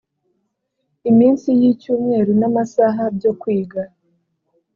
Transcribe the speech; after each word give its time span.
iminsi 1.09 1.47
y 1.59 1.63
icyumweru 1.71 2.31
n 2.39 2.41
amasaha 2.49 3.03
byo 3.17 3.31
kwiga 3.41 3.81